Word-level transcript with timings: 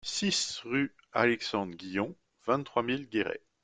six 0.03 0.61
rue 0.65 0.95
Alexandre 1.13 1.75
Guillon, 1.75 2.15
vingt-trois 2.47 2.81
mille 2.81 3.07
Guéret 3.07 3.43